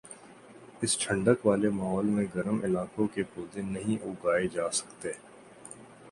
[0.83, 5.11] اس ٹھنڈک والے ماحول میں گرم علاقوں کے پودے نہیں اگائے جاسکتے